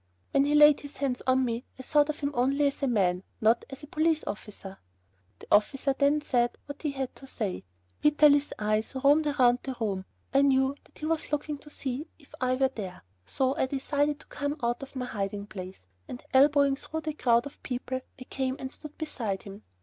[0.31, 3.21] "When he laid his hands on me I thought of him only as a man,
[3.39, 4.79] not as a police officer."
[5.37, 7.65] The officer then said what he had to say.
[8.01, 10.05] Vitalis' eyes roamed around the room.
[10.33, 14.21] I knew that he was looking to see if I were there, so I decided
[14.21, 18.23] to come out of my hiding place, and elbowing through the crowd of people, I
[18.23, 19.61] came and stood beside him.